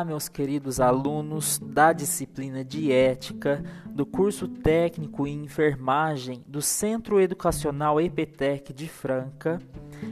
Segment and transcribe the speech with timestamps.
[0.00, 7.20] Olá, meus queridos alunos da disciplina de Ética do curso técnico em enfermagem do Centro
[7.20, 9.60] Educacional EPTEC de Franca.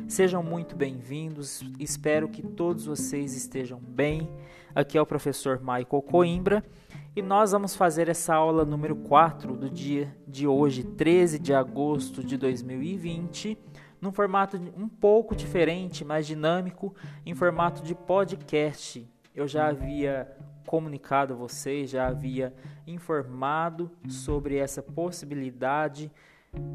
[0.06, 4.28] Sejam muito bem-vindos, espero que todos vocês estejam bem.
[4.74, 6.62] Aqui é o professor Michael Coimbra
[7.16, 12.22] e nós vamos fazer essa aula número 4 do dia de hoje, 13 de agosto
[12.22, 13.56] de 2020
[14.02, 16.94] num formato um pouco diferente, mais dinâmico,
[17.24, 19.08] em formato de podcast.
[19.38, 20.28] Eu já havia
[20.66, 22.52] comunicado a vocês, já havia
[22.88, 26.10] informado sobre essa possibilidade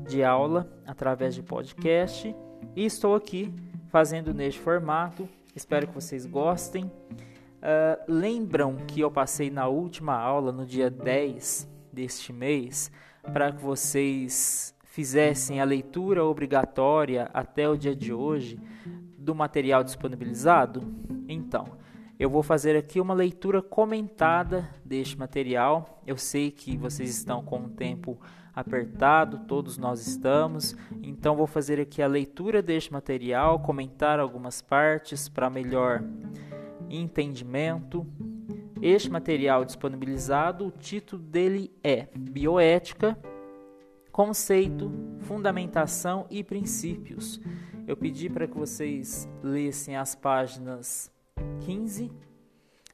[0.07, 2.33] de aula através de podcast
[2.73, 3.53] e estou aqui
[3.89, 5.27] fazendo neste formato.
[5.53, 6.85] Espero que vocês gostem.
[6.85, 12.89] Uh, lembram que eu passei na última aula, no dia 10 deste mês,
[13.33, 18.57] para que vocês fizessem a leitura obrigatória até o dia de hoje
[19.17, 20.81] do material disponibilizado?
[21.27, 21.82] Então,
[22.23, 26.01] eu vou fazer aqui uma leitura comentada deste material.
[26.07, 28.17] Eu sei que vocês estão com o tempo
[28.55, 35.27] apertado, todos nós estamos, então vou fazer aqui a leitura deste material, comentar algumas partes
[35.27, 36.01] para melhor
[36.89, 38.07] entendimento.
[38.81, 43.17] Este material disponibilizado, o título dele é Bioética
[44.13, 47.41] conceito, fundamentação e princípios.
[47.85, 51.11] Eu pedi para que vocês lessem as páginas
[51.61, 52.11] 15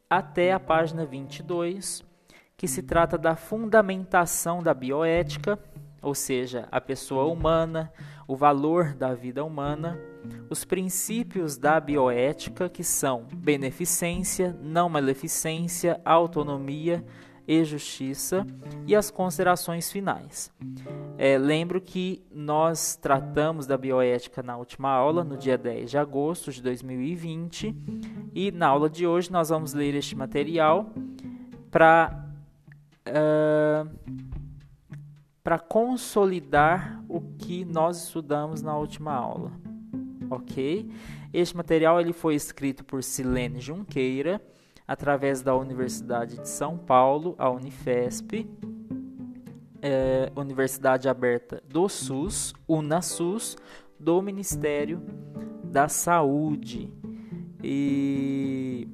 [0.09, 2.03] até a página 22,
[2.57, 5.59] que se trata da fundamentação da bioética,
[6.01, 7.91] ou seja, a pessoa humana,
[8.27, 9.99] o valor da vida humana,
[10.49, 17.05] os princípios da bioética, que são beneficência, não maleficência, autonomia,
[17.49, 18.45] e justiça
[18.85, 20.53] e as considerações finais.
[21.17, 26.51] É, lembro que nós tratamos da bioética na última aula, no dia 10 de agosto
[26.51, 27.75] de 2020,
[28.35, 30.93] e na aula de hoje nós vamos ler este material
[31.71, 32.23] para
[33.07, 33.89] uh,
[35.43, 39.51] para consolidar o que nós estudamos na última aula,
[40.29, 40.87] ok?
[41.33, 44.39] Este material ele foi escrito por Silene Junqueira
[44.89, 48.49] através da Universidade de São Paulo, a Unifesp,
[49.83, 53.55] é, Universidade Aberta do SUS, UNASUS,
[53.99, 54.99] do Ministério
[55.63, 56.91] da Saúde.
[57.63, 58.87] E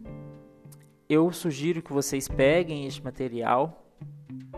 [1.08, 3.90] eu sugiro que vocês peguem este material,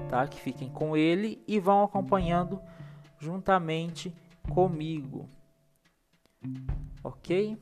[0.10, 0.28] tá?
[0.28, 2.60] Que fiquem com ele e vão acompanhando
[3.20, 4.12] juntamente
[4.50, 5.30] comigo.
[7.04, 7.60] OK?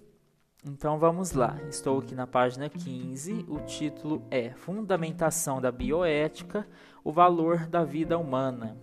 [0.67, 3.45] Então vamos lá, estou aqui na página 15.
[3.47, 6.67] O título é Fundamentação da Bioética:
[7.03, 8.75] O Valor da Vida Humana.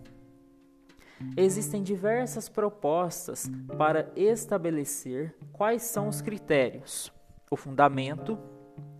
[1.36, 7.12] Existem diversas propostas para estabelecer quais são os critérios,
[7.50, 8.38] o fundamento,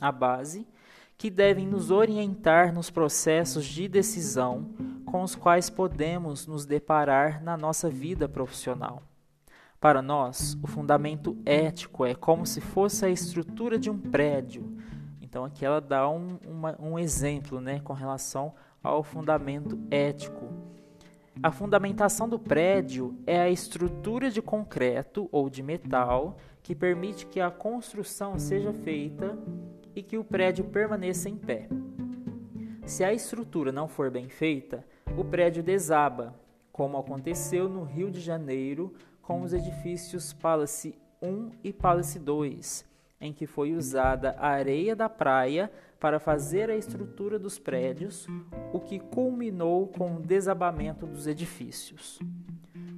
[0.00, 0.66] a base,
[1.16, 4.74] que devem nos orientar nos processos de decisão
[5.06, 9.04] com os quais podemos nos deparar na nossa vida profissional.
[9.82, 14.76] Para nós, o fundamento ético é como se fosse a estrutura de um prédio.
[15.20, 20.48] Então, aqui ela dá um, uma, um exemplo né, com relação ao fundamento ético.
[21.42, 27.40] A fundamentação do prédio é a estrutura de concreto ou de metal que permite que
[27.40, 29.36] a construção seja feita
[29.96, 31.68] e que o prédio permaneça em pé.
[32.86, 34.86] Se a estrutura não for bem feita,
[35.18, 36.36] o prédio desaba,
[36.70, 42.84] como aconteceu no Rio de Janeiro com os edifícios Palace 1 e Palace 2,
[43.20, 48.26] em que foi usada a areia da praia para fazer a estrutura dos prédios,
[48.72, 52.18] o que culminou com o desabamento dos edifícios.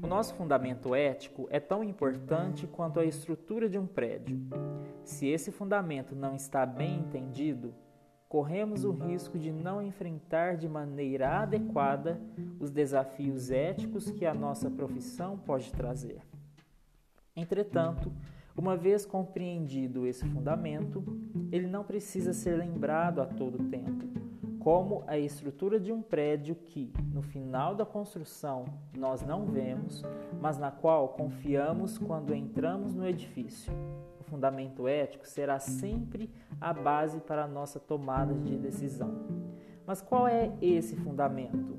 [0.03, 4.41] O nosso fundamento ético é tão importante quanto a estrutura de um prédio.
[5.05, 7.75] Se esse fundamento não está bem entendido,
[8.35, 12.21] corremos o risco de não enfrentar de maneira adequada
[12.59, 16.21] os desafios éticos que a nossa profissão pode trazer.
[17.37, 18.11] Entretanto,
[18.57, 21.05] uma vez compreendido esse fundamento,
[21.53, 24.05] ele não precisa ser lembrado a todo tempo,
[24.59, 28.65] como a estrutura de um prédio que, no final da construção,
[28.99, 30.03] nós não vemos,
[30.41, 33.73] mas na qual confiamos quando entramos no edifício
[34.25, 36.31] fundamento ético será sempre
[36.61, 39.15] a base para a nossa tomada de decisão.
[39.87, 41.79] Mas qual é esse fundamento?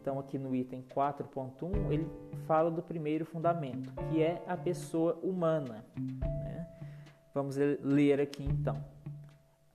[0.00, 2.10] Então, aqui no item 4.1, ele
[2.46, 5.84] fala do primeiro fundamento, que é a pessoa humana.
[5.96, 6.66] Né?
[7.34, 8.82] Vamos ler aqui então.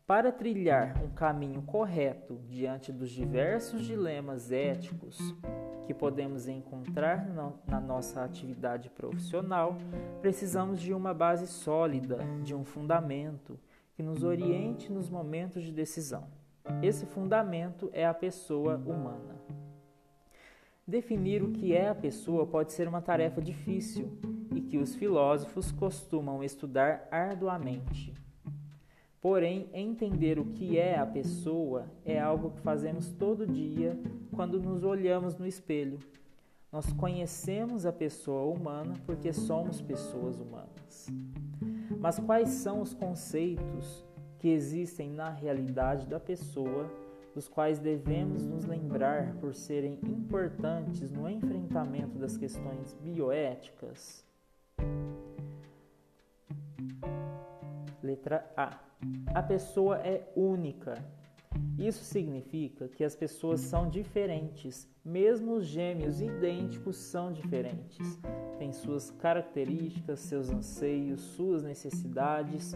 [0.06, 5.18] Para trilhar um caminho correto diante dos diversos dilemas éticos
[5.88, 7.26] que podemos encontrar
[7.66, 9.78] na nossa atividade profissional,
[10.22, 13.58] precisamos de uma base sólida, de um fundamento
[13.94, 16.28] que nos oriente nos momentos de decisão.
[16.82, 19.38] Esse fundamento é a pessoa humana.
[20.86, 24.20] Definir o que é a pessoa pode ser uma tarefa difícil
[24.54, 28.14] e que os filósofos costumam estudar arduamente.
[29.24, 33.98] Porém, entender o que é a pessoa é algo que fazemos todo dia
[34.36, 35.98] quando nos olhamos no espelho.
[36.70, 41.08] Nós conhecemos a pessoa humana porque somos pessoas humanas.
[42.02, 44.06] Mas quais são os conceitos
[44.40, 46.92] que existem na realidade da pessoa,
[47.34, 54.26] dos quais devemos nos lembrar por serem importantes no enfrentamento das questões bioéticas?
[58.04, 58.93] Letra A.
[59.34, 61.04] A pessoa é única.
[61.78, 68.20] Isso significa que as pessoas são diferentes, mesmo os gêmeos idênticos são diferentes.
[68.58, 72.74] Têm suas características, seus anseios, suas necessidades,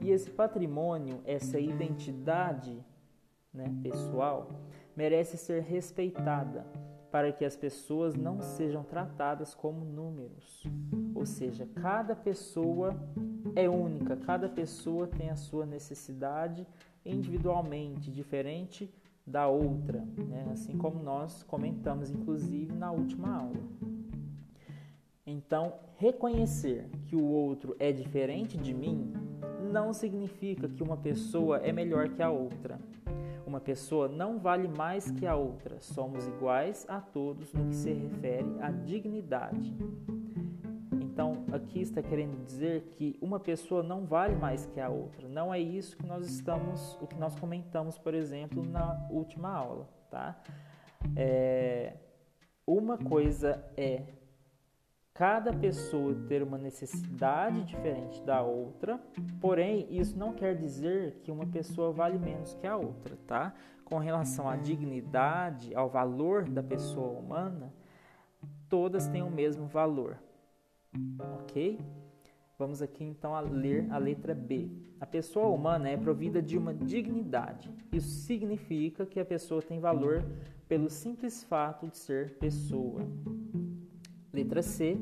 [0.00, 2.84] e esse patrimônio, essa identidade
[3.52, 4.48] né, pessoal,
[4.96, 6.66] merece ser respeitada
[7.12, 10.64] para que as pessoas não sejam tratadas como números.
[11.14, 12.96] Ou seja, cada pessoa
[13.54, 16.66] é única, cada pessoa tem a sua necessidade
[17.04, 18.90] individualmente, diferente
[19.26, 20.48] da outra, né?
[20.52, 23.62] assim como nós comentamos, inclusive, na última aula.
[25.26, 29.12] Então, reconhecer que o outro é diferente de mim
[29.70, 32.80] não significa que uma pessoa é melhor que a outra.
[33.52, 35.78] Uma pessoa não vale mais que a outra.
[35.78, 39.76] Somos iguais a todos no que se refere à dignidade.
[40.90, 45.28] Então, aqui está querendo dizer que uma pessoa não vale mais que a outra.
[45.28, 49.86] Não é isso que nós estamos, o que nós comentamos, por exemplo, na última aula,
[50.10, 50.42] tá?
[51.14, 51.92] É,
[52.66, 54.02] uma coisa é
[55.14, 58.98] cada pessoa ter uma necessidade diferente da outra,
[59.40, 63.54] porém isso não quer dizer que uma pessoa vale menos que a outra, tá?
[63.84, 67.72] Com relação à dignidade, ao valor da pessoa humana,
[68.68, 70.16] todas têm o mesmo valor,
[71.42, 71.78] ok?
[72.58, 74.70] Vamos aqui então a ler a letra B.
[75.00, 77.70] A pessoa humana é provida de uma dignidade.
[77.92, 80.24] Isso significa que a pessoa tem valor
[80.68, 83.02] pelo simples fato de ser pessoa.
[84.32, 84.96] Letra C.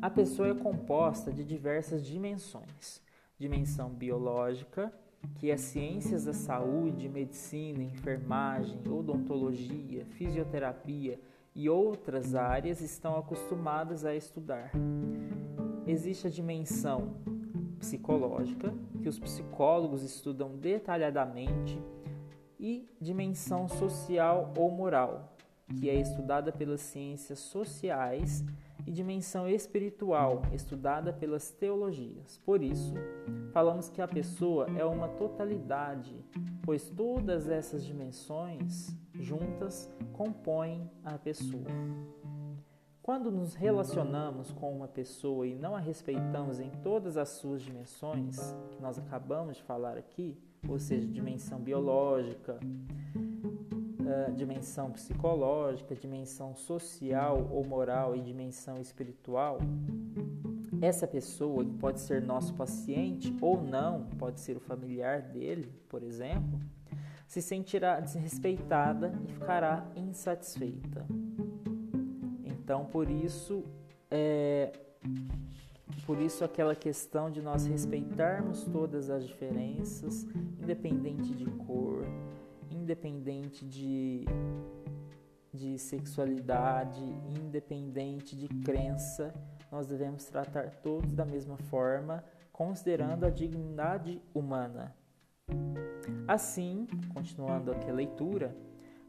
[0.00, 3.02] A pessoa é composta de diversas dimensões:
[3.36, 4.92] dimensão biológica,
[5.34, 11.20] que é ciências da saúde, medicina, enfermagem, odontologia, fisioterapia
[11.54, 14.70] e outras áreas estão acostumadas a estudar.
[15.84, 17.16] Existe a dimensão
[17.80, 18.72] psicológica,
[19.02, 21.82] que os psicólogos estudam detalhadamente,
[22.60, 25.29] e dimensão social ou moral,
[25.78, 28.44] que é estudada pelas ciências sociais,
[28.86, 32.38] e dimensão espiritual, estudada pelas teologias.
[32.44, 32.94] Por isso,
[33.52, 36.24] falamos que a pessoa é uma totalidade,
[36.62, 41.66] pois todas essas dimensões juntas compõem a pessoa.
[43.02, 48.38] Quando nos relacionamos com uma pessoa e não a respeitamos em todas as suas dimensões,
[48.70, 50.38] que nós acabamos de falar aqui,
[50.68, 52.60] ou seja, dimensão biológica,
[54.10, 59.58] uh, dimensão psicológica, dimensão social ou moral e dimensão espiritual,
[60.82, 66.02] essa pessoa, que pode ser nosso paciente ou não, pode ser o familiar dele, por
[66.02, 66.58] exemplo,
[67.26, 71.06] se sentirá desrespeitada e ficará insatisfeita.
[72.44, 73.62] Então, por isso,
[74.10, 74.72] é,
[76.06, 80.26] por isso aquela questão de nós respeitarmos todas as diferenças,
[80.60, 82.04] independente de cor,
[82.90, 84.24] independente de,
[85.54, 87.00] de sexualidade,
[87.40, 89.32] independente de crença,
[89.70, 94.92] nós devemos tratar todos da mesma forma, considerando a dignidade humana.
[96.26, 98.56] Assim, continuando aqui a leitura,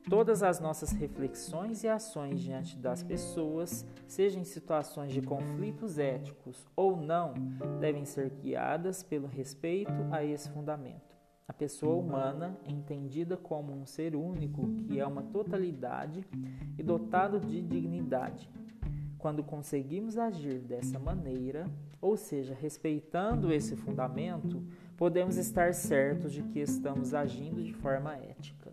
[0.07, 6.67] todas as nossas reflexões e ações diante das pessoas, sejam em situações de conflitos éticos
[6.75, 7.33] ou não,
[7.79, 11.10] devem ser guiadas pelo respeito a esse fundamento.
[11.51, 16.25] A pessoa humana é entendida como um ser único que é uma totalidade
[16.77, 18.49] e dotado de dignidade.
[19.17, 24.63] Quando conseguimos agir dessa maneira, ou seja, respeitando esse fundamento,
[24.95, 28.71] podemos estar certos de que estamos agindo de forma ética.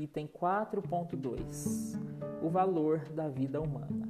[0.00, 2.00] Item 4.2
[2.42, 4.08] O valor da vida humana.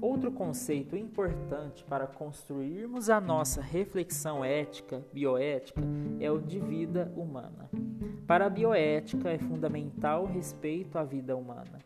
[0.00, 5.82] Outro conceito importante para construirmos a nossa reflexão ética, bioética,
[6.20, 7.68] é o de vida humana.
[8.24, 11.80] Para a bioética é fundamental o respeito à vida humana.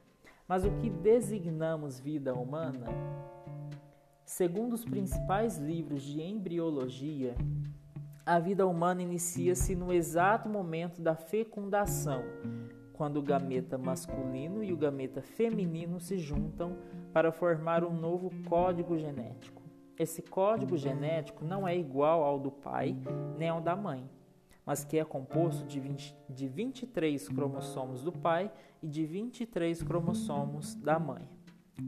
[0.47, 2.87] Mas o que designamos vida humana?
[4.23, 7.35] Segundo os principais livros de embriologia,
[8.27, 12.23] a vida humana inicia-se no exato momento da fecundação,
[12.97, 16.79] quando o gameta masculino e o gameta feminino se juntam
[17.13, 19.63] para formar um novo código genético.
[19.99, 22.97] Esse código genético não é igual ao do pai
[23.39, 24.09] nem ao da mãe,
[24.65, 28.51] mas que é composto de, 20, de 23 cromossomos do pai
[28.83, 31.29] e de 23 cromossomos da mãe.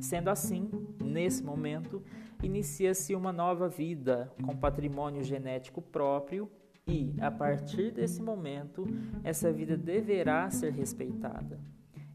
[0.01, 0.71] Sendo assim,
[1.03, 2.03] nesse momento,
[2.43, 6.51] inicia-se uma nova vida com patrimônio genético próprio
[6.89, 8.87] e, a partir desse momento,
[9.23, 11.61] essa vida deverá ser respeitada.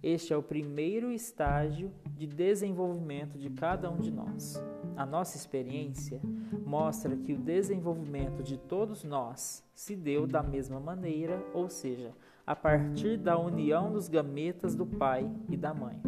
[0.01, 4.61] Este é o primeiro estágio de desenvolvimento de cada um de nós.
[4.97, 6.19] A nossa experiência
[6.65, 12.11] mostra que o desenvolvimento de todos nós se deu da mesma maneira, ou seja,
[12.45, 16.01] a partir da união dos gametas do pai e da mãe.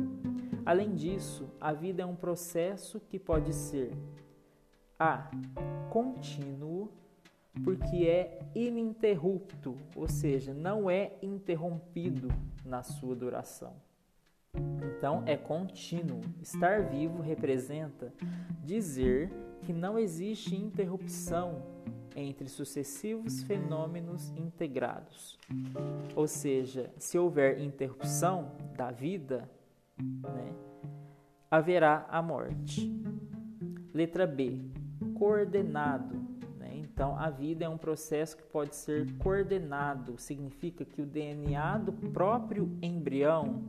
[0.66, 3.94] Além disso, a vida é um processo que pode ser
[5.00, 5.30] a
[5.90, 6.92] contínuo,
[7.64, 12.28] porque é ininterrupto, ou seja, não é interrompido
[12.64, 13.74] na sua duração.
[14.98, 16.22] Então, é contínuo.
[16.42, 18.14] Estar vivo representa
[18.64, 19.32] dizer
[19.64, 21.64] que não existe interrupção
[22.16, 25.38] entre sucessivos fenômenos integrados.
[26.16, 29.50] Ou seja, se houver interrupção da vida,
[30.00, 30.54] né,
[31.52, 32.92] haverá a morte.
[33.94, 34.62] Letra B.
[35.18, 36.35] Coordenado.
[36.96, 40.18] Então, a vida é um processo que pode ser coordenado.
[40.18, 43.66] Significa que o DNA do próprio embrião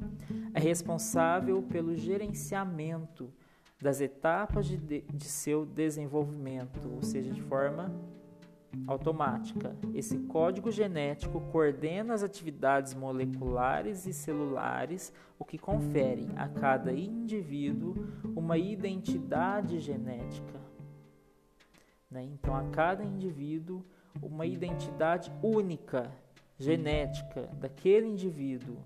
[0.54, 3.28] é responsável pelo gerenciamento
[3.82, 7.92] das etapas de, de seu desenvolvimento, ou seja, de forma
[8.86, 9.74] automática.
[9.92, 17.92] Esse código genético coordena as atividades moleculares e celulares, o que confere a cada indivíduo
[18.36, 20.65] uma identidade genética.
[22.10, 22.22] Né?
[22.24, 23.84] Então, a cada indivíduo,
[24.22, 26.10] uma identidade única,
[26.58, 28.76] genética, daquele indivíduo.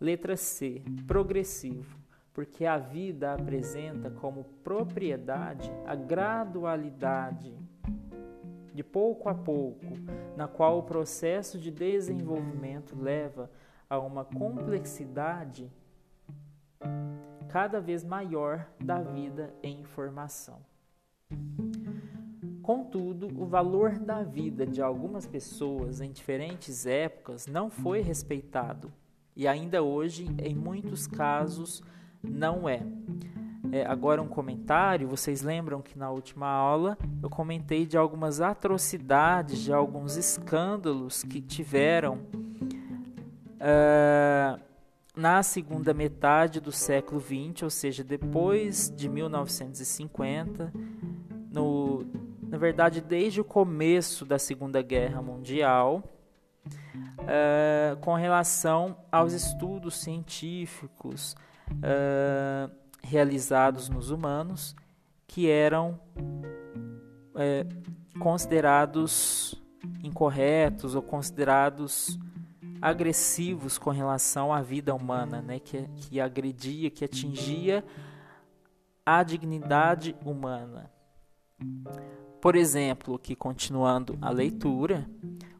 [0.00, 2.06] Letra C, progressivo
[2.36, 7.58] porque a vida apresenta como propriedade a gradualidade
[8.74, 9.86] de pouco a pouco,
[10.36, 13.50] na qual o processo de desenvolvimento leva
[13.88, 15.72] a uma complexidade
[17.48, 20.60] cada vez maior da vida em formação.
[22.66, 28.92] Contudo, o valor da vida de algumas pessoas em diferentes épocas não foi respeitado
[29.36, 31.80] e ainda hoje, em muitos casos,
[32.20, 32.82] não é.
[33.70, 39.60] É, agora um comentário, vocês lembram que na última aula eu comentei de algumas atrocidades,
[39.60, 42.18] de alguns escândalos que tiveram
[43.60, 44.60] uh,
[45.14, 50.72] na segunda metade do século XX, ou seja, depois de 1950,
[51.52, 52.04] no,
[52.46, 56.02] na verdade desde o começo da Segunda Guerra Mundial,
[56.66, 61.34] uh, com relação aos estudos científicos,
[61.70, 62.70] uh,
[63.02, 64.74] realizados nos humanos
[65.26, 66.00] que eram
[67.34, 67.66] é,
[68.18, 69.54] considerados
[70.02, 72.18] incorretos ou considerados
[72.80, 75.58] agressivos com relação à vida humana, né?
[75.58, 77.84] que, que agredia, que atingia
[79.04, 80.90] a dignidade humana.
[82.46, 85.04] Por exemplo, que continuando a leitura,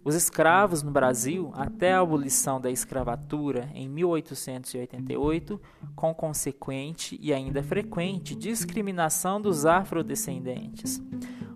[0.04, 5.60] os escravos no Brasil, até a abolição da escravatura em 1888,
[5.96, 11.02] com consequente e ainda frequente discriminação dos afrodescendentes.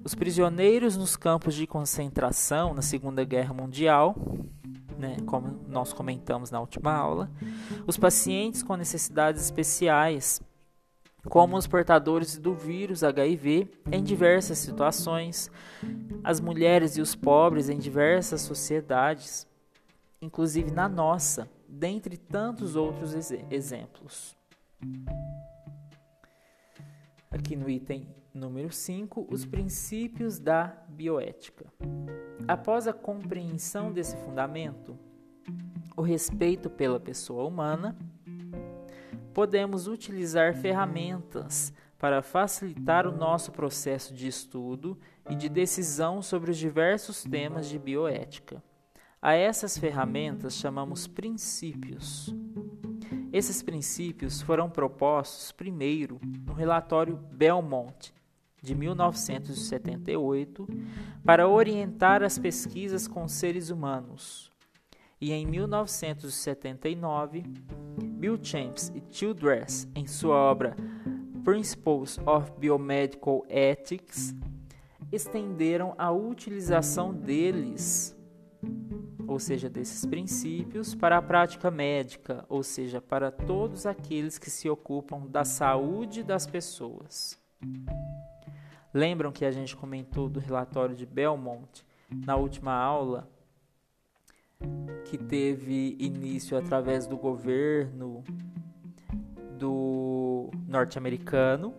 [0.03, 4.17] Os prisioneiros nos campos de concentração na Segunda Guerra Mundial,
[4.99, 7.31] né, como nós comentamos na última aula,
[7.87, 10.43] os pacientes com necessidades especiais,
[11.29, 15.51] como os portadores do vírus HIV em diversas situações,
[16.25, 19.47] as mulheres e os pobres em diversas sociedades,
[20.21, 24.37] inclusive na nossa, dentre tantos outros ex exemplos.
[27.31, 31.67] Aqui no item número 5, os princípios da bioética.
[32.47, 34.99] Após a compreensão desse fundamento,
[35.97, 37.97] o respeito pela pessoa humana,
[39.35, 46.57] podemos utilizar ferramentas para facilitar o nosso processo de estudo e de decisão sobre os
[46.57, 48.63] diversos temas de bioética.
[49.21, 52.35] A essas ferramentas chamamos princípios.
[53.31, 58.15] Esses princípios foram propostos primeiro no relatório Belmont,
[58.63, 60.67] de 1978,
[61.23, 64.51] para orientar as pesquisas com seres humanos.
[65.21, 67.45] E em 1979,
[68.21, 70.77] Bill Champs e Childress, em sua obra
[71.43, 74.35] Principles of Biomedical Ethics,
[75.11, 78.15] estenderam a utilização deles,
[79.27, 84.69] ou seja, desses princípios, para a prática médica, ou seja, para todos aqueles que se
[84.69, 87.41] ocupam da saúde das pessoas.
[88.93, 91.87] Lembram que a gente comentou do relatório de Belmont
[92.27, 93.27] na última aula,
[95.05, 98.23] que teve início através do governo
[99.59, 101.75] do norte-americano,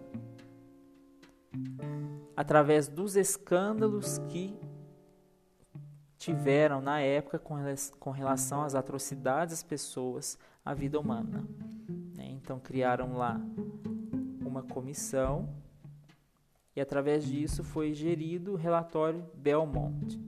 [2.35, 4.53] através dos escândalos que
[6.17, 11.43] tiveram na época com relação às atrocidades às pessoas, à vida humana.
[12.15, 12.27] Né?
[12.29, 13.41] Então criaram lá
[14.45, 15.49] uma comissão
[16.75, 20.19] e através disso foi gerido o relatório Belmont.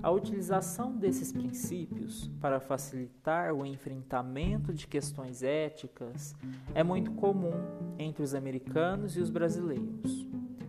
[0.00, 6.36] A utilização desses princípios para facilitar o enfrentamento de questões éticas
[6.72, 7.52] é muito comum
[7.98, 10.26] entre os americanos e os brasileiros.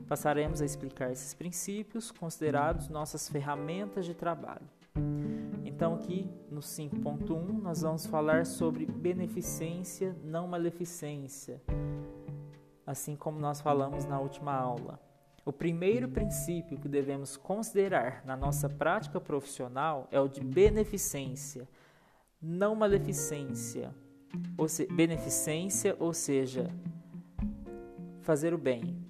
[0.07, 4.67] Passaremos a explicar esses princípios considerados nossas ferramentas de trabalho.
[5.63, 11.61] Então, aqui no 5.1, nós vamos falar sobre beneficência, não maleficência,
[12.85, 15.08] assim como nós falamos na última aula.
[15.49, 21.67] O primeiro princípio que devemos considerar na nossa prática profissional é o de beneficência,
[22.39, 23.91] não maleficência.
[24.55, 26.69] Ou se, beneficência, ou seja,
[28.21, 29.03] fazer o bem.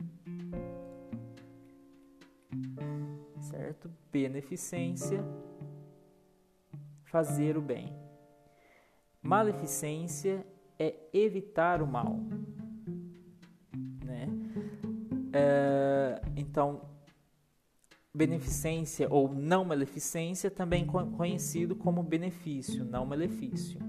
[3.42, 3.92] Certo?
[4.10, 5.22] Beneficência,
[7.04, 7.94] fazer o bem.
[9.22, 10.48] Maleficência
[10.80, 12.18] é evitar o mal.
[15.32, 16.82] É, então,
[18.14, 23.80] beneficência ou não maleficência, também conhecido como benefício, não malefício.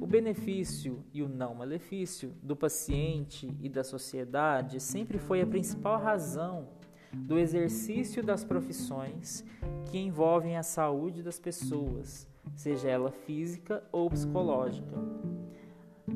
[0.00, 5.98] O benefício e o não malefício do paciente e da sociedade sempre foi a principal
[5.98, 6.68] razão
[7.12, 9.44] do exercício das profissões
[9.86, 14.94] que envolvem a saúde das pessoas, seja ela física ou psicológica.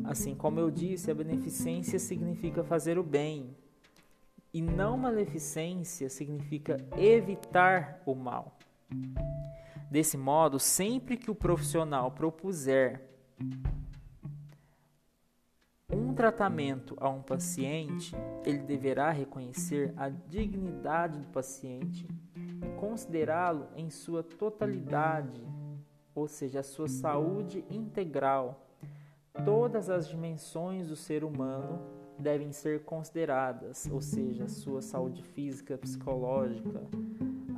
[0.04, 3.56] Assim como eu disse, a beneficência significa fazer o bem,
[4.52, 8.56] e não maleficência significa evitar o mal.
[9.90, 13.02] Desse modo, sempre que o profissional propuser
[15.90, 22.06] um tratamento a um paciente, ele deverá reconhecer a dignidade do paciente
[22.37, 25.42] e considerá-lo em sua totalidade,
[26.14, 28.66] ou seja, a sua saúde integral,
[29.44, 36.83] todas as dimensões do ser humano devem ser consideradas, ou seja, sua saúde física, psicológica,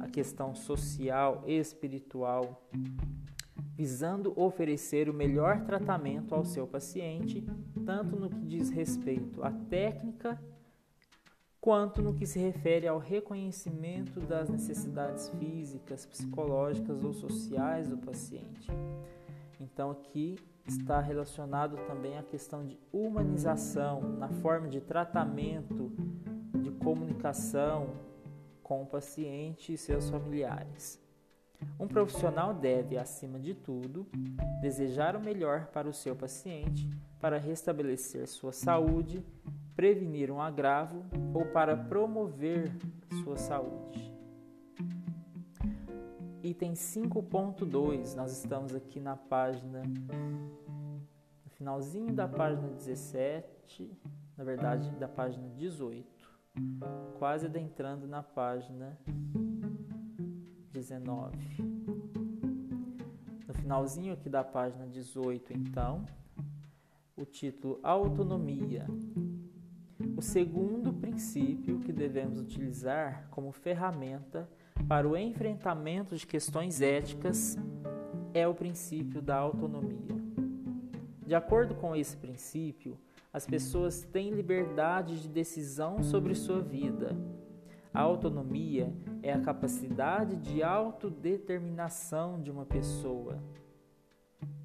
[0.00, 2.62] a questão social e espiritual,
[3.74, 7.44] visando oferecer o melhor tratamento ao seu paciente,
[7.84, 10.40] tanto no que diz respeito à técnica,
[11.60, 18.70] quanto no que se refere ao reconhecimento das necessidades físicas, psicológicas ou sociais do paciente.
[19.60, 20.36] Então, aqui
[20.70, 25.90] está relacionado também à questão de humanização na forma de tratamento,
[26.54, 27.88] de comunicação
[28.62, 31.00] com o paciente e seus familiares.
[31.78, 34.06] Um profissional deve, acima de tudo,
[34.62, 36.88] desejar o melhor para o seu paciente
[37.20, 39.22] para restabelecer sua saúde,
[39.74, 41.04] prevenir um agravo
[41.34, 42.72] ou para promover
[43.22, 44.19] sua saúde.
[46.42, 53.92] Item 5.2, nós estamos aqui na página, no finalzinho da página 17,
[54.38, 56.06] na verdade da página 18,
[57.18, 58.98] quase adentrando na página
[60.72, 61.36] 19.
[63.46, 66.06] No finalzinho aqui da página 18, então,
[67.18, 68.86] o título Autonomia.
[70.16, 74.48] O segundo princípio que devemos utilizar como ferramenta
[74.90, 77.56] para o enfrentamento de questões éticas
[78.34, 80.20] é o princípio da autonomia.
[81.24, 82.98] De acordo com esse princípio,
[83.32, 87.16] as pessoas têm liberdade de decisão sobre sua vida.
[87.94, 93.40] A autonomia é a capacidade de autodeterminação de uma pessoa,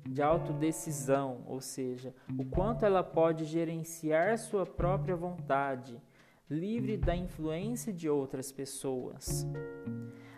[0.10, 6.02] de autodecisão, ou seja, o quanto ela pode gerenciar sua própria vontade
[6.50, 9.48] livre da influência de outras pessoas.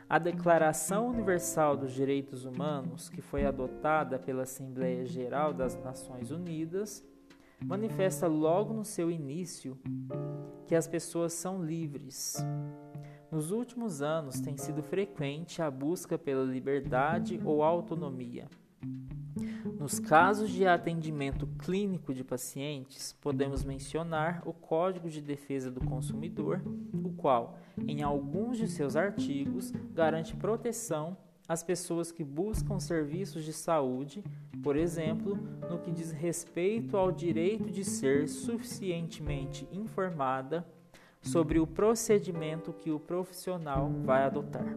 [0.09, 7.05] A Declaração Universal dos Direitos Humanos, que foi adotada pela Assembleia Geral das Nações Unidas,
[7.65, 9.77] manifesta logo no seu início
[10.65, 12.37] que as pessoas são livres.
[13.29, 18.47] Nos últimos anos tem sido frequente a busca pela liberdade ou autonomia.
[19.87, 26.61] Nos casos de atendimento clínico de pacientes, podemos mencionar o Código de Defesa do Consumidor,
[26.93, 31.15] o qual, em alguns de seus artigos, garante proteção
[31.47, 34.25] às pessoas que buscam serviços de saúde,
[34.61, 35.37] por exemplo,
[35.69, 40.67] no que diz respeito ao direito de ser suficientemente informada
[41.21, 44.67] sobre o procedimento que o profissional vai adotar.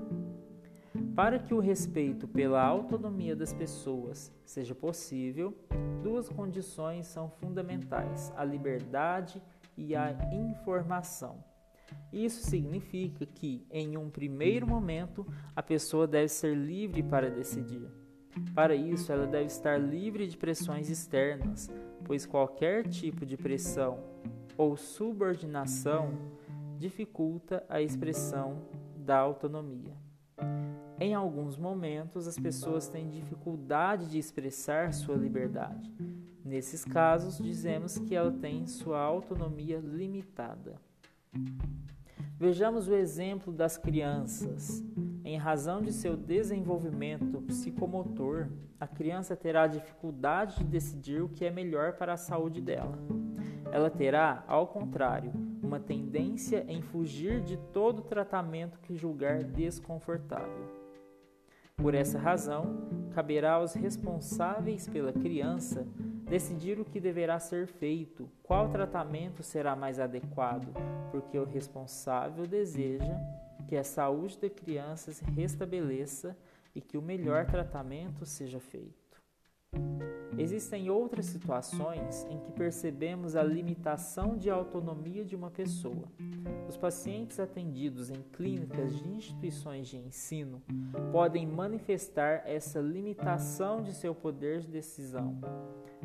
[1.14, 5.54] Para que o respeito pela autonomia das pessoas seja possível,
[6.02, 9.42] duas condições são fundamentais: a liberdade
[9.76, 11.42] e a informação.
[12.12, 17.88] Isso significa que, em um primeiro momento, a pessoa deve ser livre para decidir.
[18.54, 21.68] Para isso, ela deve estar livre de pressões externas,
[22.04, 23.98] pois qualquer tipo de pressão
[24.56, 26.12] ou subordinação
[26.78, 28.62] dificulta a expressão
[28.96, 30.09] da autonomia.
[31.02, 35.90] Em alguns momentos, as pessoas têm dificuldade de expressar sua liberdade.
[36.44, 40.74] Nesses casos, dizemos que ela tem sua autonomia limitada.
[42.38, 44.84] Vejamos o exemplo das crianças.
[45.24, 51.50] Em razão de seu desenvolvimento psicomotor, a criança terá dificuldade de decidir o que é
[51.50, 52.98] melhor para a saúde dela.
[53.72, 55.32] Ela terá, ao contrário,
[55.62, 60.79] uma tendência em fugir de todo tratamento que julgar desconfortável.
[61.82, 65.86] Por essa razão, caberá aos responsáveis pela criança
[66.28, 70.74] decidir o que deverá ser feito, qual tratamento será mais adequado,
[71.10, 73.18] porque o responsável deseja
[73.66, 76.36] que a saúde da criança se restabeleça
[76.74, 78.99] e que o melhor tratamento seja feito.
[80.40, 86.08] Existem outras situações em que percebemos a limitação de autonomia de uma pessoa.
[86.66, 90.62] Os pacientes atendidos em clínicas de instituições de ensino
[91.12, 95.38] podem manifestar essa limitação de seu poder de decisão,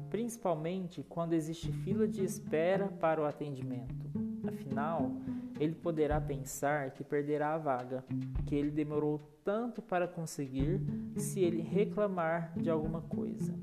[0.10, 4.34] principalmente quando existe fila de espera para o atendimento.
[4.47, 5.12] Afinal,
[5.60, 8.03] ele poderá pensar que perderá a vaga,
[8.45, 10.81] que ele demorou tanto para conseguir
[11.15, 13.53] se ele reclamar de alguma coisa.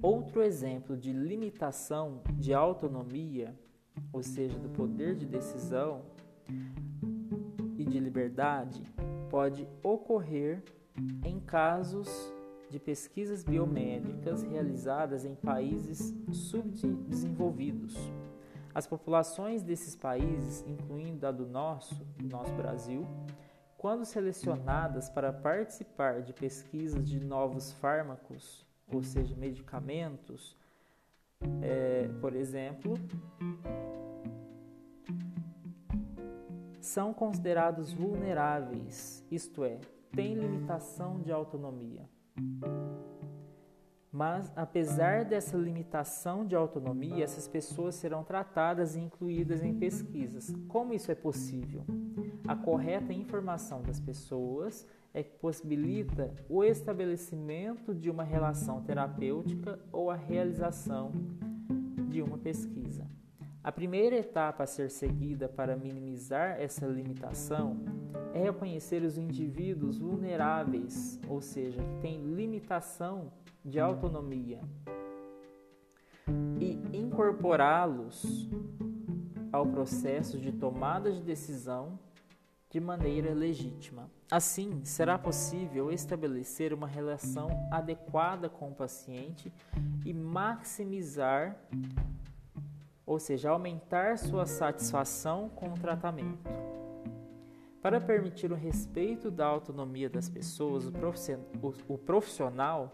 [0.00, 3.54] Outro exemplo de limitação de autonomia,
[4.12, 6.02] ou seja, do poder de decisão
[7.76, 8.82] e de liberdade,
[9.28, 10.62] pode ocorrer
[11.24, 12.08] em casos
[12.70, 17.96] de pesquisas biomédicas realizadas em países subdesenvolvidos.
[18.78, 23.04] As populações desses países, incluindo a do nosso, nosso Brasil,
[23.76, 30.56] quando selecionadas para participar de pesquisas de novos fármacos ou seja, medicamentos,
[31.60, 32.94] é, por exemplo,
[36.80, 39.80] são considerados vulneráveis, isto é,
[40.12, 42.08] têm limitação de autonomia.
[44.18, 50.52] Mas, apesar dessa limitação de autonomia, essas pessoas serão tratadas e incluídas em pesquisas.
[50.66, 51.84] Como isso é possível?
[52.48, 60.10] A correta informação das pessoas é que possibilita o estabelecimento de uma relação terapêutica ou
[60.10, 61.12] a realização
[62.08, 63.06] de uma pesquisa.
[63.62, 67.76] A primeira etapa a ser seguida para minimizar essa limitação
[68.34, 73.30] é reconhecer os indivíduos vulneráveis, ou seja, que têm limitação
[73.68, 74.60] de autonomia,
[76.58, 78.48] e incorporá-los
[79.52, 81.98] ao processo de tomada de decisão
[82.70, 84.10] de maneira legítima.
[84.30, 89.52] Assim, será possível estabelecer uma relação adequada com o paciente
[90.04, 91.56] e maximizar,
[93.06, 96.46] ou seja, aumentar sua satisfação com o tratamento.
[97.80, 100.84] Para permitir o respeito da autonomia das pessoas,
[101.88, 102.90] o profissional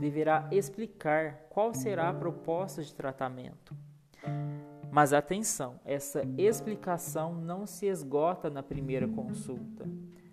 [0.00, 3.74] deverá explicar qual será a proposta de tratamento
[4.94, 9.84] mas atenção, essa explicação não se esgota na primeira consulta.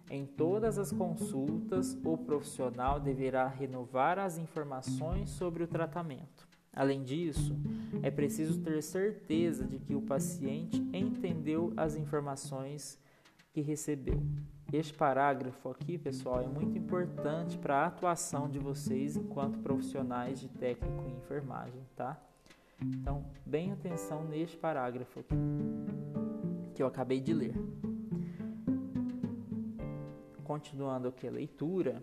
[0.07, 6.47] Em todas as consultas, o profissional deverá renovar as informações sobre o tratamento.
[6.71, 7.57] Além disso,
[8.03, 12.99] é preciso ter certeza de que o paciente entendeu as informações
[13.51, 14.21] que recebeu.
[14.71, 20.47] Este parágrafo aqui, pessoal, é muito importante para a atuação de vocês enquanto profissionais de
[20.47, 22.17] técnico em enfermagem, tá?
[22.81, 25.35] Então, bem atenção neste parágrafo aqui,
[26.73, 27.53] que eu acabei de ler.
[30.43, 32.01] Continuando aqui a leitura,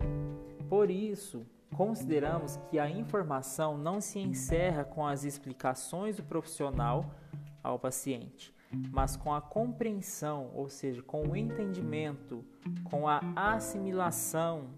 [0.69, 7.15] por isso, consideramos que a informação não se encerra com as explicações do profissional
[7.63, 8.55] ao paciente,
[8.91, 12.45] mas com a compreensão, ou seja, com o entendimento,
[12.85, 14.71] com a assimilação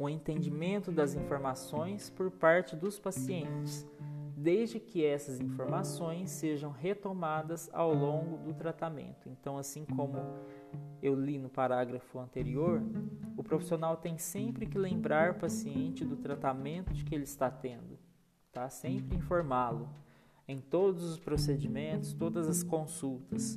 [0.00, 3.86] o entendimento das informações por parte dos pacientes,
[4.34, 9.28] desde que essas informações sejam retomadas ao longo do tratamento.
[9.28, 10.16] Então, assim como
[11.02, 12.82] eu li no parágrafo anterior,
[13.36, 17.98] o profissional tem sempre que lembrar o paciente do tratamento que ele está tendo,
[18.50, 18.70] tá?
[18.70, 19.86] Sempre informá-lo
[20.50, 23.56] em todos os procedimentos, todas as consultas.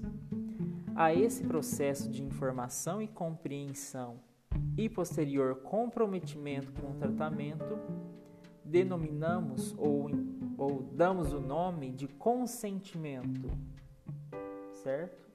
[0.95, 4.19] A esse processo de informação e compreensão
[4.77, 7.79] e posterior comprometimento com o tratamento,
[8.63, 10.07] denominamos ou,
[10.55, 13.49] ou damos o nome de consentimento,
[14.83, 15.27] certo?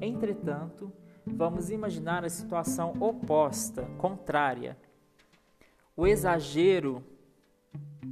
[0.00, 0.92] Entretanto,
[1.24, 4.76] vamos imaginar a situação oposta, contrária.
[5.96, 7.04] O exagero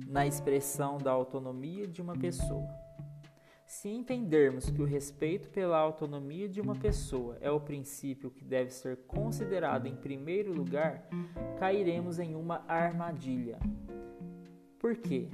[0.07, 2.69] na expressão da autonomia de uma pessoa.
[3.67, 8.71] Se entendermos que o respeito pela autonomia de uma pessoa é o princípio que deve
[8.71, 11.07] ser considerado em primeiro lugar,
[11.59, 13.59] cairemos em uma armadilha.
[14.79, 15.29] Por quê?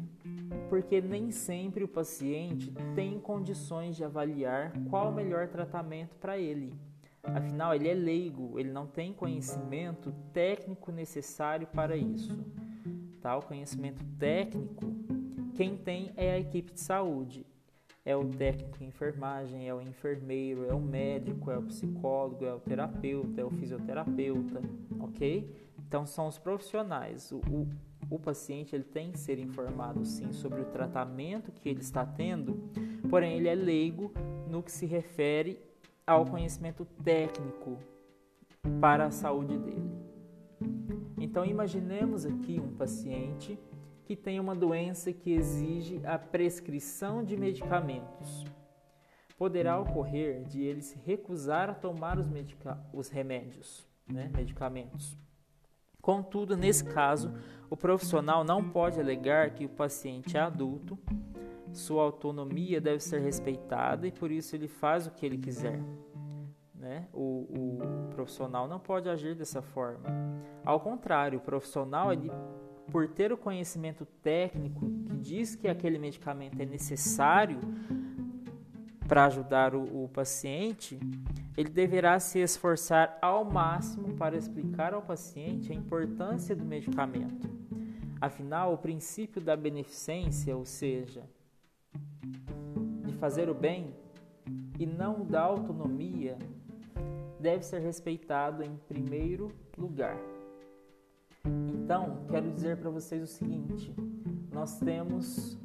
[0.69, 6.75] Porque nem sempre o paciente tem condições de avaliar qual o melhor tratamento para ele.
[7.23, 12.37] Afinal, ele é leigo, ele não tem conhecimento técnico necessário para isso.
[13.25, 14.85] O conhecimento técnico,
[15.55, 17.47] quem tem é a equipe de saúde
[18.05, 22.53] é o técnico em enfermagem, é o enfermeiro, é o médico, é o psicólogo, é
[22.53, 24.61] o terapeuta, é o fisioterapeuta,
[25.01, 25.51] ok?
[25.79, 27.33] Então são os profissionais.
[27.33, 27.69] O, o,
[28.11, 32.71] o paciente ele tem que ser informado sim sobre o tratamento que ele está tendo,
[33.09, 34.13] porém ele é leigo
[34.51, 35.59] no que se refere
[36.07, 37.79] ao conhecimento técnico
[38.81, 39.94] para a saúde dele.
[41.35, 43.59] Então imaginemos aqui um paciente
[44.05, 48.45] que tem uma doença que exige a prescrição de medicamentos.
[49.37, 52.29] Poderá ocorrer de ele se recusar a tomar os,
[52.93, 55.19] os remédios, né, medicamentos.
[56.01, 57.35] Contudo, nesse caso,
[57.69, 60.97] o profissional não pode alegar que o paciente é adulto,
[61.73, 65.81] sua autonomia deve ser respeitada e por isso ele faz o que ele quiser.
[66.85, 67.09] Né?
[67.15, 70.05] O, o profissional não pode agir dessa forma.
[70.63, 72.31] Ao contrário, o profissional ele
[72.93, 77.59] por ter o conhecimento técnico que diz que aquele medicamento é necessário
[79.09, 81.01] para ajudar o, o, paciente,
[81.57, 87.49] ele deverá se esforçar ao máximo para explicar ao paciente a importância do medicamento.
[88.21, 91.23] Afinal, o princípio da beneficência, ou seja,
[93.07, 93.95] de fazer o bem
[94.79, 96.37] e não da autonomia,
[97.45, 100.17] deve ser respeitado em primeiro lugar.
[101.75, 103.95] Então, quero dizer para vocês o seguinte:
[104.51, 105.59] nós temos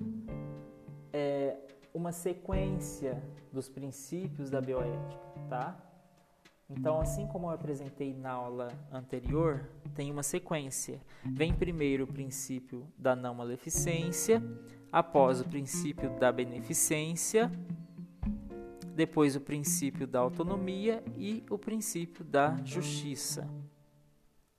[1.13, 1.55] é,
[1.93, 5.81] uma sequência dos princípios da bioética, tá?
[6.69, 10.99] Então, assim como eu apresentei na aula anterior, tem uma sequência.
[11.25, 14.43] Vem primeiro o princípio da não maleficência,
[14.91, 17.49] após o princípio da beneficência,
[18.99, 23.49] depois o princípio da autonomia e o princípio da justiça.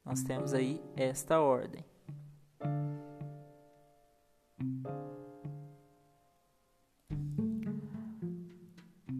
[0.02, 1.84] Nós temos aí esta ordem.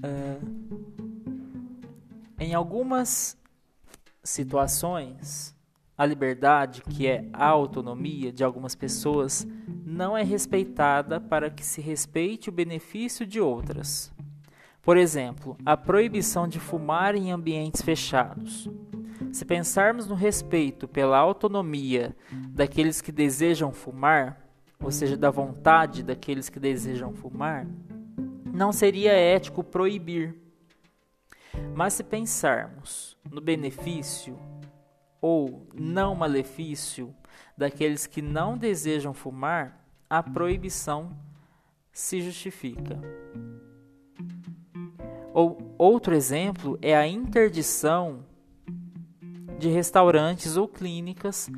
[0.03, 0.41] Uh,
[2.39, 3.37] em algumas
[4.25, 5.55] situações,
[5.99, 9.47] a liberdade, que é a autonomia de algumas pessoas,
[9.85, 14.11] não é respeitada para que se respeite o benefício de outras.
[14.83, 18.69] Por exemplo, a proibição de fumar em ambientes fechados.
[19.33, 22.17] Se pensarmos no respeito pela autonomia
[22.49, 24.49] daqueles que desejam fumar,
[24.83, 27.67] ou seja, da vontade daqueles que desejam fumar,
[28.53, 30.35] não seria ético proibir.
[31.75, 34.39] Mas se pensarmos no benefício
[35.21, 37.15] ou não malefício
[37.57, 41.17] daqueles que não desejam fumar, a proibição
[41.93, 42.99] se justifica.
[45.33, 48.25] Ou outro exemplo é a interdição
[49.59, 51.49] de restaurantes ou clínicas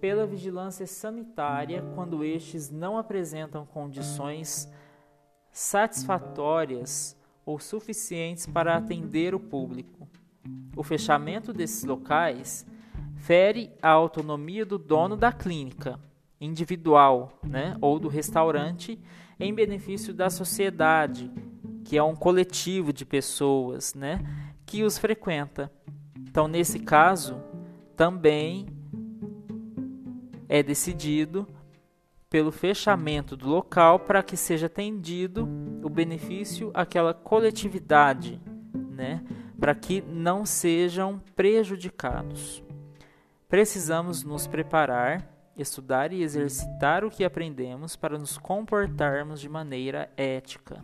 [0.00, 4.68] pela vigilância sanitária quando estes não apresentam condições
[5.52, 10.08] satisfatórias ou suficientes para atender o público.
[10.76, 12.66] O fechamento desses locais
[13.16, 15.98] fere a autonomia do dono da clínica
[16.40, 19.00] individual, né, ou do restaurante
[19.38, 21.30] em benefício da sociedade,
[21.86, 24.18] que é um coletivo de pessoas, né,
[24.66, 25.70] que os frequenta.
[26.18, 27.40] Então, nesse caso,
[27.96, 28.66] também
[30.48, 31.46] é decidido
[32.28, 35.48] pelo fechamento do local para que seja atendido
[35.80, 38.40] o benefício àquela coletividade,
[38.90, 39.24] né?
[39.58, 42.62] para que não sejam prejudicados.
[43.48, 45.24] precisamos nos preparar,
[45.56, 50.80] estudar e exercitar o que aprendemos para nos comportarmos de maneira ética.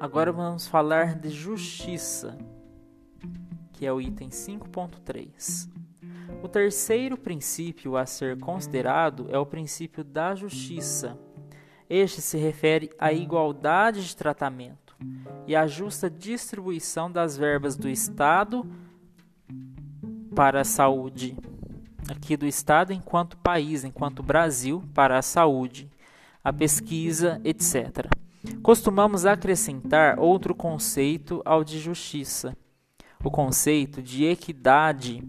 [0.00, 2.38] Agora vamos falar de justiça,
[3.74, 5.68] que é o item 5.3.
[6.42, 11.18] O terceiro princípio a ser considerado é o princípio da justiça.
[11.86, 14.96] Este se refere à igualdade de tratamento
[15.46, 18.64] e à justa distribuição das verbas do Estado
[20.34, 21.36] para a saúde,
[22.08, 25.90] aqui do Estado enquanto país, enquanto Brasil, para a saúde,
[26.42, 28.08] a pesquisa, etc.
[28.62, 32.56] Costumamos acrescentar outro conceito ao de justiça,
[33.22, 35.22] o conceito de equidade,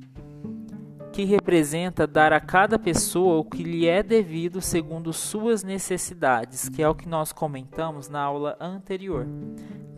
[1.11, 6.81] que representa dar a cada pessoa o que lhe é devido segundo suas necessidades, que
[6.81, 9.27] é o que nós comentamos na aula anterior.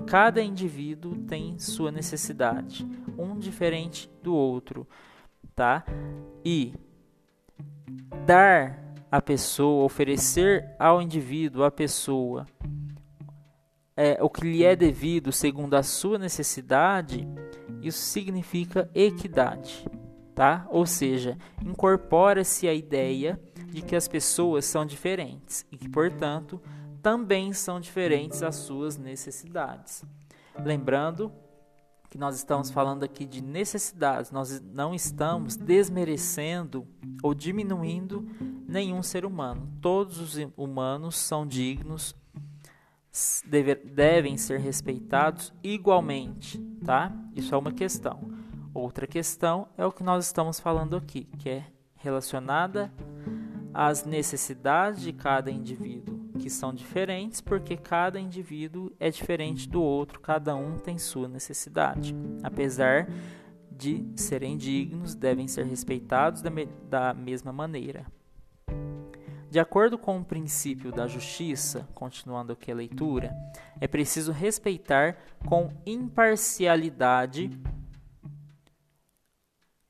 [0.08, 4.88] Cada indivíduo tem sua necessidade, um diferente do outro,
[5.56, 5.86] tá?
[6.44, 6.74] E
[8.26, 8.80] dar
[9.12, 12.48] à pessoa, oferecer ao indivíduo, à pessoa,
[13.96, 17.28] é, o que lhe é devido segundo a sua necessidade,
[17.82, 19.88] isso significa equidade,
[20.34, 20.66] tá?
[20.70, 26.62] Ou seja, incorpora-se a ideia de que as pessoas são diferentes e que, portanto,
[27.02, 30.04] também são diferentes as suas necessidades.
[30.64, 31.32] Lembrando
[32.10, 36.88] que nós estamos falando aqui de necessidades, nós não estamos desmerecendo
[37.24, 38.28] ou diminuindo
[38.68, 39.68] nenhum ser humano.
[39.82, 42.16] Todos os humanos são dignos
[43.46, 47.12] deve, devem ser respeitados igualmente, tá?
[47.36, 48.20] Isso é uma questão.
[48.74, 52.92] Outra questão é o que nós estamos falando aqui, que é relacionada
[53.74, 60.20] às necessidades de cada indivíduo, que são diferentes porque cada indivíduo é diferente do outro,
[60.20, 62.16] cada um tem sua necessidade.
[62.42, 63.08] Apesar
[63.72, 68.06] de serem dignos, devem ser respeitados da, me da mesma maneira.
[69.54, 73.32] De acordo com o princípio da justiça, continuando aqui a leitura,
[73.80, 75.16] é preciso respeitar
[75.48, 77.52] com imparcialidade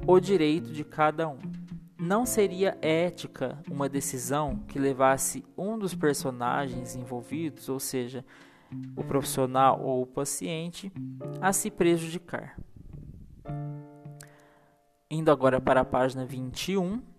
[0.06, 1.39] o direito de cada um.
[1.97, 8.26] Não seria ética uma decisão que levasse um dos personagens envolvidos, ou seja,
[8.97, 10.91] o profissional ou o paciente,
[11.39, 12.60] a se prejudicar.
[15.10, 17.12] Indo agora para a página 21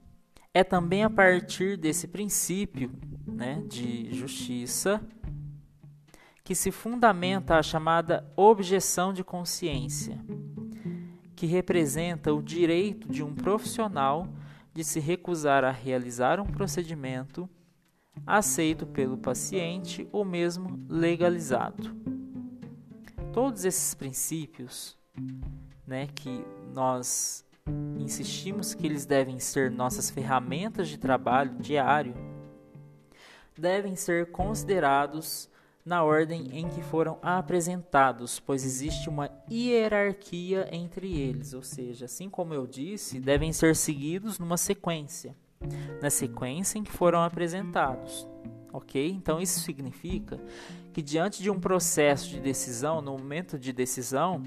[0.54, 2.92] é também a partir desse princípio
[3.26, 5.04] né, de justiça
[6.44, 10.16] que se fundamenta a chamada objeção de consciência,
[11.34, 14.28] que representa o direito de um profissional
[14.72, 17.48] de se recusar a realizar um procedimento
[18.26, 21.94] aceito pelo paciente ou mesmo legalizado.
[23.32, 24.96] Todos esses princípios
[25.86, 27.43] né, que nós
[28.04, 32.14] insistimos que eles devem ser nossas ferramentas de trabalho diário,
[33.56, 35.50] devem ser considerados
[35.84, 42.30] na ordem em que foram apresentados, pois existe uma hierarquia entre eles, ou seja, assim
[42.30, 45.36] como eu disse, devem ser seguidos numa sequência,
[46.00, 48.26] na sequência em que foram apresentados.
[48.74, 49.08] Ok?
[49.08, 50.36] Então isso significa
[50.92, 54.42] que diante de um processo de decisão, no momento de decisão,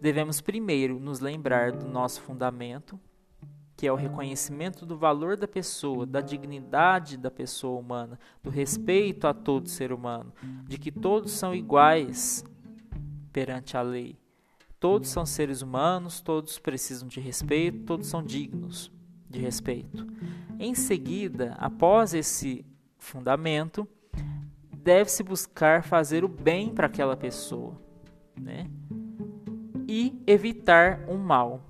[0.00, 2.98] devemos primeiro nos lembrar do nosso fundamento,
[3.76, 9.28] que é o reconhecimento do valor da pessoa, da dignidade da pessoa humana, do respeito
[9.28, 10.32] a todo ser humano,
[10.66, 12.44] de que todos são iguais
[13.32, 14.18] perante a lei.
[14.80, 18.90] Todos são seres humanos, todos precisam de respeito, todos são dignos
[19.30, 20.04] de respeito.
[20.58, 22.66] Em seguida, após esse
[23.02, 23.86] fundamento,
[24.72, 27.80] deve-se buscar fazer o bem para aquela pessoa,
[28.40, 28.70] né?
[29.88, 31.68] e evitar um mal.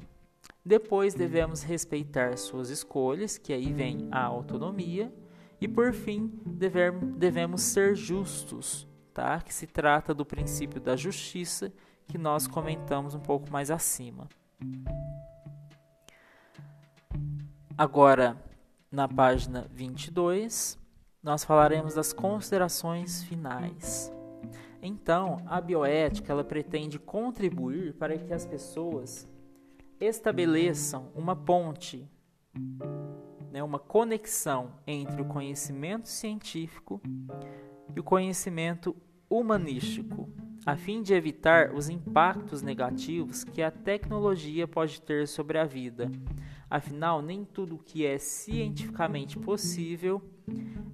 [0.64, 5.12] Depois devemos respeitar suas escolhas, que aí vem a autonomia,
[5.60, 9.40] e por fim devemos ser justos, tá?
[9.40, 11.72] Que se trata do princípio da justiça
[12.06, 14.28] que nós comentamos um pouco mais acima.
[17.76, 18.36] Agora,
[18.90, 20.78] na página 22,
[21.22, 24.12] nós falaremos das considerações finais.
[24.82, 29.28] Então, a bioética ela pretende contribuir para que as pessoas
[30.00, 32.10] estabeleçam uma ponte,
[33.52, 37.00] né, uma conexão entre o conhecimento científico
[37.94, 38.96] e o conhecimento
[39.30, 40.28] humanístico,
[40.66, 46.10] a fim de evitar os impactos negativos que a tecnologia pode ter sobre a vida.
[46.68, 50.20] Afinal, nem tudo que é cientificamente possível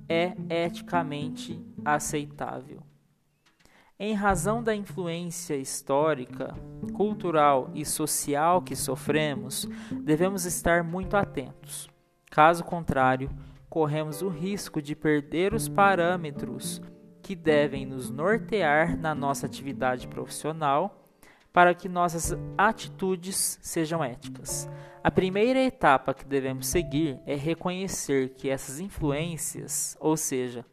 [0.09, 2.83] é eticamente aceitável.
[4.01, 6.55] Em razão da influência histórica,
[6.95, 11.91] cultural e social que sofremos, devemos estar muito atentos.
[12.31, 13.29] Caso contrário,
[13.69, 16.81] corremos o risco de perder os parâmetros
[17.23, 21.08] que devem nos nortear na nossa atividade profissional
[21.53, 24.69] para que nossas atitudes sejam éticas.
[25.03, 30.65] A primeira etapa que devemos seguir é reconhecer que essas influências, ou seja,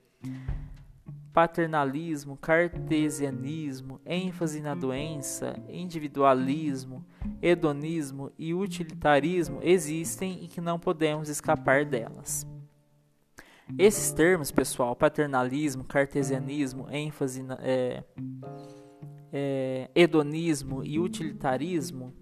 [1.36, 7.06] paternalismo, cartesianismo, ênfase na doença, individualismo,
[7.42, 12.48] hedonismo e utilitarismo existem e que não podemos escapar delas.
[13.78, 18.04] Esses termos, pessoal, paternalismo, cartesianismo, ênfase na, é,
[19.38, 22.14] é, hedonismo e utilitarismo,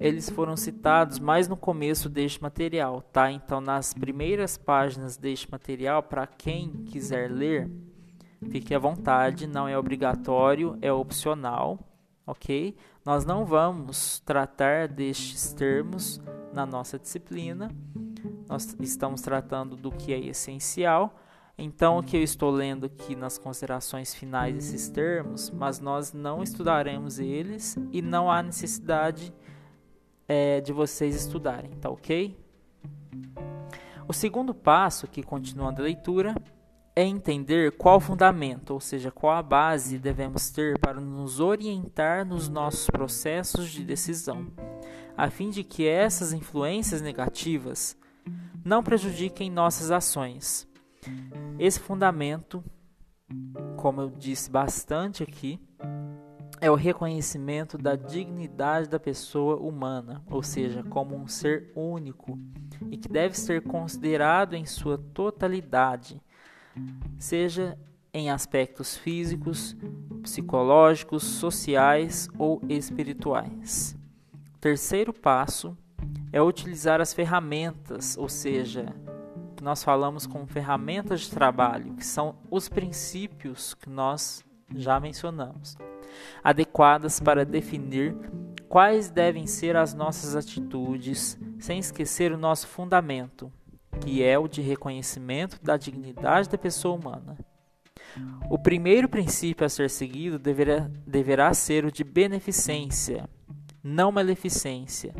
[0.00, 3.30] eles foram citados mais no começo deste material, tá?
[3.30, 7.70] Então, nas primeiras páginas deste material, para quem quiser ler,
[8.48, 11.78] fique à vontade, não é obrigatório, é opcional,
[12.26, 12.74] ok?
[13.04, 16.18] Nós não vamos tratar destes termos
[16.50, 17.70] na nossa disciplina,
[18.48, 21.14] nós estamos tratando do que é essencial
[21.58, 26.42] então, o que eu estou lendo aqui nas considerações finais desses termos, mas nós não
[26.42, 29.32] estudaremos eles e não há necessidade
[30.28, 32.38] é, de vocês estudarem, tá ok?
[34.06, 36.34] O segundo passo, que continuando a leitura,
[36.94, 42.50] é entender qual fundamento, ou seja, qual a base devemos ter para nos orientar nos
[42.50, 44.46] nossos processos de decisão,
[45.16, 47.96] a fim de que essas influências negativas
[48.62, 50.68] não prejudiquem nossas ações
[51.58, 52.62] esse fundamento,
[53.76, 55.60] como eu disse bastante aqui,
[56.60, 62.38] é o reconhecimento da dignidade da pessoa humana, ou seja, como um ser único
[62.90, 66.20] e que deve ser considerado em sua totalidade,
[67.18, 67.78] seja
[68.12, 69.76] em aspectos físicos,
[70.22, 73.96] psicológicos, sociais ou espirituais.
[74.54, 75.76] O terceiro passo
[76.32, 78.94] é utilizar as ferramentas, ou seja,
[79.62, 84.44] nós falamos com ferramentas de trabalho, que são os princípios que nós
[84.74, 85.76] já mencionamos,
[86.42, 88.16] adequadas para definir
[88.68, 93.52] quais devem ser as nossas atitudes, sem esquecer o nosso fundamento,
[94.00, 97.36] que é o de reconhecimento da dignidade da pessoa humana.
[98.50, 103.28] O primeiro princípio a ser seguido deverá, deverá ser o de beneficência,
[103.82, 105.14] não maleficência.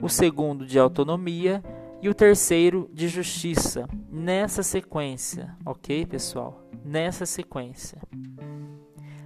[0.00, 1.62] O segundo, de autonomia
[2.02, 6.60] e o terceiro de justiça, nessa sequência, ok, pessoal?
[6.84, 8.02] Nessa sequência.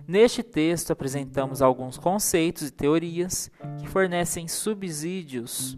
[0.07, 3.51] Neste texto apresentamos alguns conceitos e teorias
[3.81, 5.75] que fornecem subsídios,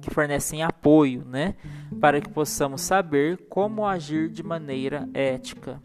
[0.00, 1.56] que fornecem apoio, né,
[2.00, 5.82] para que possamos saber como agir de maneira ética.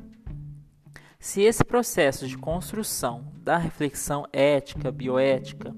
[1.25, 5.75] Se esse processo de construção da reflexão ética, bioética,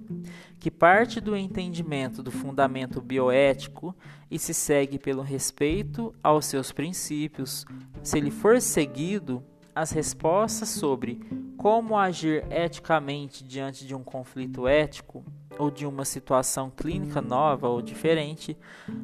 [0.60, 3.95] que parte do entendimento do fundamento bioético
[4.30, 7.66] e se segue pelo respeito aos seus princípios,
[8.04, 9.41] se ele for seguido,
[9.74, 11.22] as respostas sobre
[11.56, 15.24] como agir eticamente diante de um conflito ético
[15.58, 18.58] ou de uma situação clínica nova ou diferente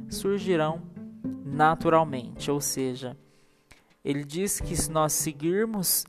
[0.10, 0.82] surgirão
[1.46, 2.52] naturalmente.
[2.52, 3.16] Ou seja,
[4.04, 6.04] ele diz que se nós seguirmos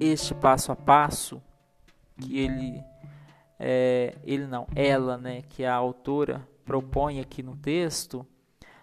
[0.00, 1.42] este passo a passo
[2.20, 2.82] que ele
[3.58, 8.24] é, ele não, ela, né, que a autora propõe aqui no texto,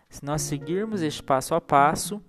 [0.10, 2.22] se nós seguirmos este passo a passo,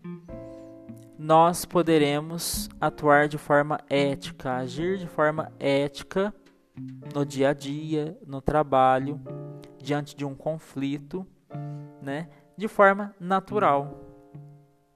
[1.18, 6.32] nós poderemos atuar de forma ética, agir de forma ética
[7.14, 9.20] no dia a dia, no trabalho,
[9.78, 11.26] diante de um conflito,
[12.02, 14.02] né, de forma natural.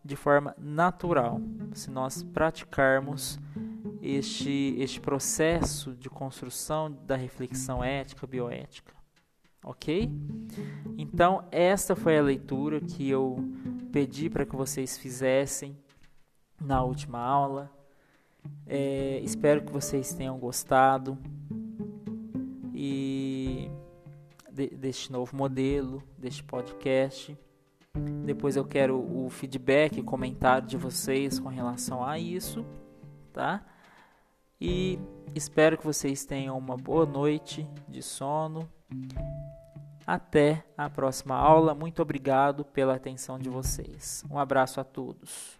[0.03, 1.41] De forma natural,
[1.75, 3.39] se nós praticarmos
[4.03, 8.95] este, este processo de construção da reflexão ética, bioética.
[9.63, 10.11] Ok?
[10.97, 13.37] Então, esta foi a leitura que eu
[13.93, 15.77] pedi para que vocês fizessem
[16.61, 17.71] na última aula.
[18.67, 21.19] É, espero que vocês tenham gostado
[22.75, 23.71] e
[24.51, 27.37] de, deste novo modelo, deste podcast.
[28.25, 32.65] Depois eu quero o feedback, comentário de vocês com relação a isso,
[33.33, 33.67] tá?
[34.61, 34.99] E
[35.35, 38.69] espero que vocês tenham uma boa noite de sono.
[40.07, 41.75] Até a próxima aula.
[41.75, 44.25] Muito obrigado pela atenção de vocês.
[44.31, 45.59] Um abraço a todos.